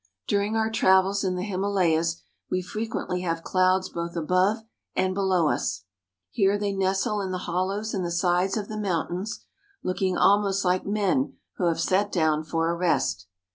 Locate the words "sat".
11.79-12.11